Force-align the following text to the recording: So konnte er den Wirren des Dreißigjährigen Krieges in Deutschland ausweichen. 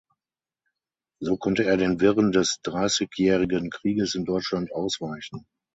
So 1.19 1.37
konnte 1.37 1.63
er 1.65 1.77
den 1.77 1.99
Wirren 2.01 2.31
des 2.31 2.57
Dreißigjährigen 2.63 3.69
Krieges 3.69 4.15
in 4.15 4.25
Deutschland 4.25 4.71
ausweichen. 4.71 5.45